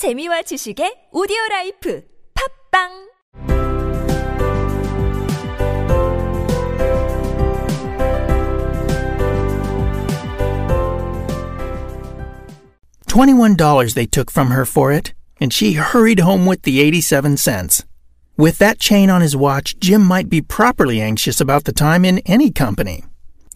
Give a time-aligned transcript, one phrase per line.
[0.00, 2.02] 재미와 지식의 오디오 라이프
[2.72, 3.10] 팝빵
[13.06, 17.36] Twenty-one dollars they took from her for it, and she hurried home with the eighty-seven
[17.36, 17.84] cents.
[18.38, 22.24] With that chain on his watch, Jim might be properly anxious about the time in
[22.24, 23.04] any company.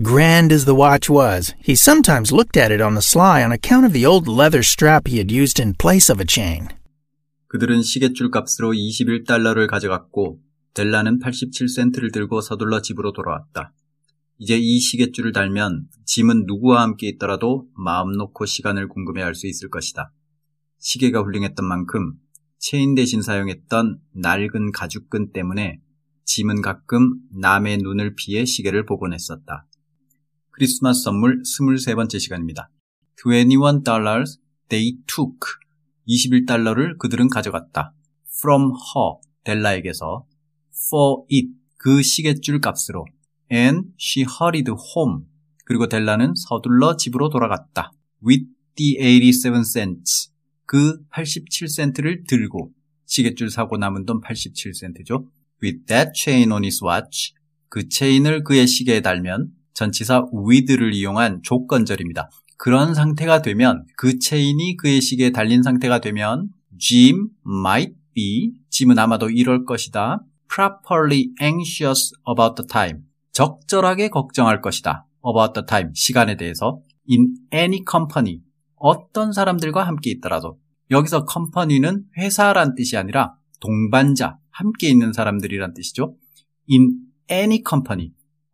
[0.00, 3.84] Grand as the watch was, he sometimes looked at it on the sly on account
[3.84, 6.68] of the old leather strap he had used in place of a chain.
[7.48, 10.38] 그들은 시계줄 값으로 21달러를 가져갔고
[10.74, 13.72] 델라는 87센트를 들고 서둘러 집으로 돌아왔다.
[14.38, 20.12] 이제 이 시계줄을 달면 짐은 누구와 함께 있더라도 마음 놓고 시간을 궁금해할 수 있을 것이다.
[20.78, 22.12] 시계가 훌륭했던 만큼
[22.60, 25.80] 체인 대신 사용했던 낡은 가죽끈 때문에
[26.24, 29.66] 짐은 가끔 남의 눈을 피해 시계를 보곤 했었다.
[30.58, 32.68] 크리스마스 선물 23번째 시간입니다.
[33.24, 35.38] 21 dollars they took
[36.08, 37.94] 21달러를 그들은 가져갔다.
[38.40, 40.26] from her 델라에게서
[40.88, 43.06] for it 그 시계줄 값으로
[43.52, 45.26] and she hurried home
[45.64, 47.92] 그리고 델라는 서둘러 집으로 돌아갔다.
[48.26, 50.32] with the 87 cents
[50.66, 52.72] 그 87센트를 들고
[53.06, 55.24] 시계줄 사고 남은 돈 87센트죠.
[55.62, 57.32] with that chain on his watch
[57.68, 62.28] 그 체인을 그의 시계에 달면 전치사 with를 이용한 조건절입니다.
[62.56, 66.48] 그런 상태가 되면 그 체인이 그의 시계에 달린 상태가 되면
[66.80, 70.24] Jim might be 짐은 아마도 이럴 것이다.
[70.52, 75.06] properly anxious about the time 적절하게 걱정할 것이다.
[75.24, 78.40] about the time 시간에 대해서 in any company
[78.74, 80.58] 어떤 사람들과 함께 있더라도
[80.90, 86.16] 여기서 company는 회사란 뜻이 아니라 동반자 함께 있는 사람들이란 뜻이죠.
[86.68, 86.96] in
[87.30, 88.10] any company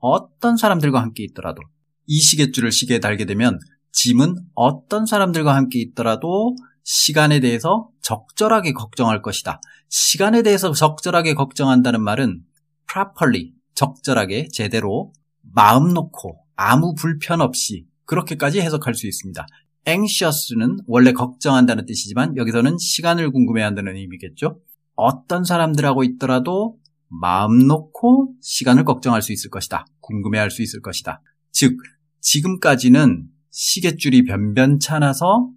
[0.07, 1.63] 어떤 사람들과 함께 있더라도
[2.07, 3.59] 이 시계줄을 시계에 달게 되면
[3.93, 9.63] 짐은 어떤 사람들과 함께 있더라도 시간에 대해서 적절하게 걱정할 것이다.
[9.89, 12.43] 시간에 대해서 적절하게 걱정한다는 말은
[12.87, 19.47] properly, 적절하게, 제대로, 마음 놓고, 아무 불편 없이, 그렇게까지 해석할 수 있습니다.
[19.89, 24.61] anxious는 원래 걱정한다는 뜻이지만 여기서는 시간을 궁금해한다는 의미겠죠.
[24.97, 26.77] 어떤 사람들하고 있더라도
[27.20, 29.86] 마음 놓고 시간을 걱정할 수 있을 것이다.
[30.01, 31.23] 궁금해할 수 있을 것이다.
[31.52, 31.77] 즉,
[32.20, 35.51] 지금까지는 시계줄이 변변찮아서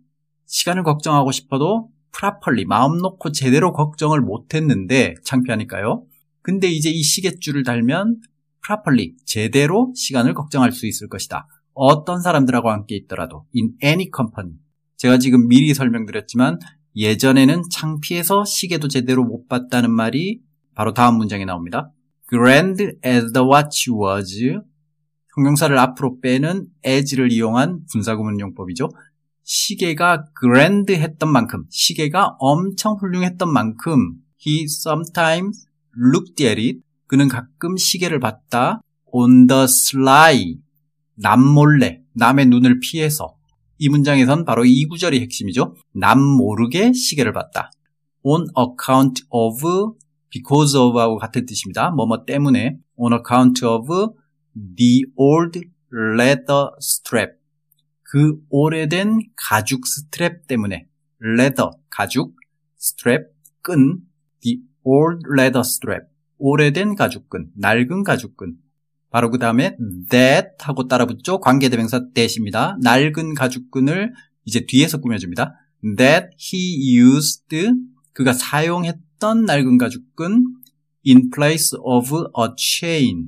[0.45, 6.05] 시간을 걱정하고 싶어도 프라펄리 마음 놓고 제대로 걱정을 못했는데 창피하니까요.
[6.41, 8.19] 근데 이제 이 시계줄을 달면
[8.63, 11.47] 프라펄리 제대로 시간을 걱정할 수 있을 것이다.
[11.73, 14.57] 어떤 사람들하고 함께 있더라도 in any company.
[14.97, 16.59] 제가 지금 미리 설명드렸지만
[16.95, 20.41] 예전에는 창피해서 시계도 제대로 못 봤다는 말이
[20.77, 21.91] 바로 다음 문장에 나옵니다.
[22.29, 24.61] Grand as the watch was
[25.35, 28.87] 형용사를 앞으로 빼는 as를 이용한 분사구문 용법이죠.
[29.43, 35.65] 시계가 grand 했던 만큼, 시계가 엄청 훌륭했던 만큼 he sometimes
[35.97, 36.81] looked at it.
[37.07, 38.81] 그는 가끔 시계를 봤다.
[39.07, 40.59] on the sly.
[41.15, 43.35] 남몰래, 남의 눈을 피해서.
[43.79, 45.73] 이 문장에선 바로 이 구절이 핵심이죠.
[45.95, 47.71] 남 모르게 시계를 봤다.
[48.21, 49.95] on account of,
[50.31, 51.91] because of하고 같은 뜻입니다.
[51.91, 53.87] 뭐뭐 때문에 on account of
[54.77, 55.59] the old
[55.93, 57.33] leather strap.
[58.03, 60.87] 그 오래된 가죽 스트랩 때문에
[61.23, 62.35] leather, 가죽,
[62.79, 63.25] strap,
[63.61, 63.99] 끈,
[64.41, 66.05] the old leather strap.
[66.37, 68.55] 오래된 가죽끈, 낡은 가죽끈.
[69.09, 69.75] 바로 그 다음에
[70.09, 71.39] that 하고 따라 붙죠.
[71.39, 72.77] 관계대명사 that입니다.
[72.81, 74.13] 낡은 가죽끈을
[74.45, 75.55] 이제 뒤에서 꾸며줍니다.
[75.97, 77.43] that he used
[78.17, 80.43] 그가 사용했던 낡은 가죽끈
[81.05, 83.27] in place of a chain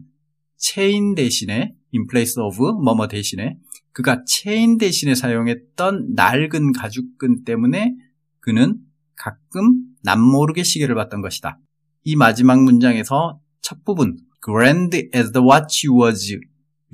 [0.58, 3.60] 체인 대신에 in place of 뭐뭐 대신에
[3.92, 7.94] 그가 체인 대신에 사용했던 낡은 가죽끈 때문에
[8.40, 8.80] 그는
[9.16, 11.60] 가끔 남모르게 시계를 봤던 것이다.
[12.04, 16.36] 이 마지막 문장에서 첫 부분 grand as the watch was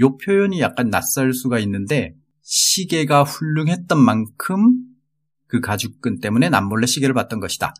[0.01, 4.94] 요 표현이 약간 낯설 수가 있는데 시계가 훌륭했던 만큼
[5.47, 7.73] 그 가죽끈 때문에 남몰래 시계를 봤던 것이다.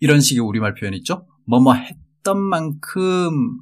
[0.00, 1.26] 이런 식의 우리말 표현 있죠?
[1.46, 3.58] 뭐뭐 했던 만큼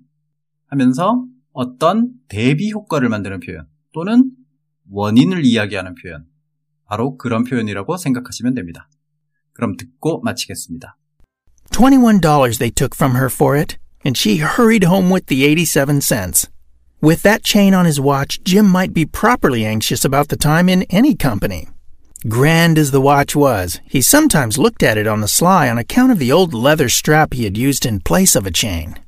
[0.66, 4.30] 하면서 어떤 대비 효과를 만드는 표현 또는
[4.90, 6.26] 원인을 이야기하는 표현
[6.86, 8.88] 바로 그런 표현이라고 생각하시면 됩니다.
[9.52, 10.96] 그럼 듣고 마치겠습니다.
[11.70, 16.00] Twenty-one dollars they took from her for it, and she hurried home with the eighty-seven
[16.00, 16.48] cents.
[17.02, 20.84] With that chain on his watch, Jim might be properly anxious about the time in
[20.90, 21.68] any company.
[22.26, 26.10] Grand as the watch was, he sometimes looked at it on the sly on account
[26.10, 28.98] of the old leather strap he had used in place of a chain.